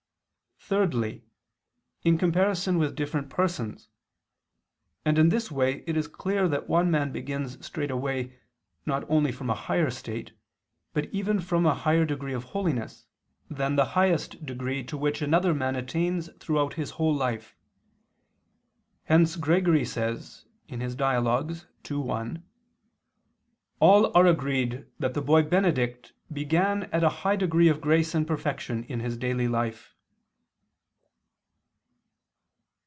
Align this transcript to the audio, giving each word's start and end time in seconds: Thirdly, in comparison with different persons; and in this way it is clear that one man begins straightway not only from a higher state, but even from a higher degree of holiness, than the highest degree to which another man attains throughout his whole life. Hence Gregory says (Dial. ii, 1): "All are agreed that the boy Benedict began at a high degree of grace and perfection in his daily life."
Thirdly, 0.63 1.25
in 2.03 2.17
comparison 2.17 2.77
with 2.77 2.95
different 2.95 3.29
persons; 3.29 3.89
and 5.03 5.17
in 5.17 5.27
this 5.27 5.51
way 5.51 5.83
it 5.85 5.97
is 5.97 6.07
clear 6.07 6.47
that 6.47 6.69
one 6.69 6.89
man 6.89 7.11
begins 7.11 7.65
straightway 7.65 8.39
not 8.85 9.03
only 9.09 9.33
from 9.33 9.49
a 9.49 9.53
higher 9.55 9.89
state, 9.89 10.31
but 10.93 11.09
even 11.11 11.41
from 11.41 11.65
a 11.65 11.73
higher 11.73 12.05
degree 12.05 12.31
of 12.31 12.45
holiness, 12.45 13.05
than 13.49 13.75
the 13.75 13.83
highest 13.97 14.45
degree 14.45 14.81
to 14.85 14.95
which 14.97 15.21
another 15.21 15.53
man 15.53 15.75
attains 15.75 16.29
throughout 16.35 16.75
his 16.75 16.91
whole 16.91 17.13
life. 17.13 17.57
Hence 19.05 19.35
Gregory 19.35 19.83
says 19.83 20.45
(Dial. 20.69 21.51
ii, 21.91 21.95
1): 21.97 22.43
"All 23.81 24.15
are 24.17 24.27
agreed 24.27 24.85
that 24.99 25.15
the 25.15 25.21
boy 25.23 25.43
Benedict 25.43 26.13
began 26.31 26.83
at 26.93 27.03
a 27.03 27.09
high 27.09 27.35
degree 27.35 27.67
of 27.67 27.81
grace 27.81 28.15
and 28.15 28.25
perfection 28.25 28.85
in 28.85 29.01
his 29.01 29.17
daily 29.17 29.49
life." 29.49 29.95